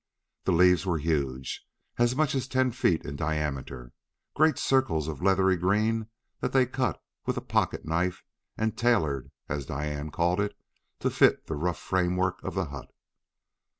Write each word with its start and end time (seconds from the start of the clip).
The 0.45 0.51
leaves 0.51 0.83
were 0.83 0.97
huge, 0.97 1.63
as 1.99 2.15
much 2.15 2.33
as 2.33 2.47
ten 2.47 2.71
feet 2.71 3.05
in 3.05 3.15
diameter: 3.15 3.93
great 4.33 4.57
circles 4.57 5.07
of 5.07 5.21
leathery 5.21 5.57
green 5.57 6.07
that 6.39 6.53
they 6.53 6.65
cut 6.65 6.99
with 7.27 7.37
a 7.37 7.39
pocket 7.41 7.85
knife 7.85 8.23
and 8.57 8.75
"tailored" 8.75 9.29
as 9.47 9.67
Diane 9.67 10.09
called 10.09 10.39
it 10.39 10.57
to 11.01 11.11
fit 11.11 11.45
the 11.45 11.53
rough 11.55 11.77
framework 11.77 12.41
of 12.41 12.55
the 12.55 12.65
hut. 12.65 12.89